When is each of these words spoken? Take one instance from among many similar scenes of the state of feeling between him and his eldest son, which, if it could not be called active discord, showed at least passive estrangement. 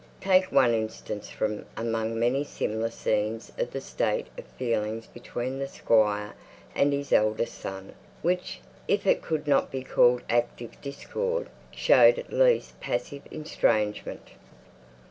Take 0.21 0.51
one 0.51 0.73
instance 0.73 1.29
from 1.29 1.63
among 1.77 2.17
many 2.19 2.43
similar 2.43 2.89
scenes 2.89 3.51
of 3.59 3.69
the 3.69 3.81
state 3.81 4.25
of 4.35 4.45
feeling 4.57 5.03
between 5.13 5.59
him 5.59 6.31
and 6.73 6.91
his 6.91 7.13
eldest 7.13 7.53
son, 7.53 7.93
which, 8.23 8.61
if 8.87 9.05
it 9.05 9.21
could 9.21 9.45
not 9.47 9.69
be 9.69 9.83
called 9.83 10.23
active 10.27 10.81
discord, 10.81 11.49
showed 11.69 12.17
at 12.17 12.33
least 12.33 12.79
passive 12.79 13.21
estrangement. 13.31 14.29